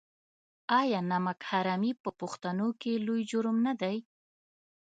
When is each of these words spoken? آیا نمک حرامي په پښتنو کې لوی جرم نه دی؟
آیا 0.79 0.99
نمک 1.11 1.39
حرامي 1.49 1.91
په 2.03 2.09
پښتنو 2.19 2.67
کې 2.81 2.93
لوی 3.05 3.21
جرم 3.31 3.57
نه 3.67 3.73
دی؟ 3.81 3.97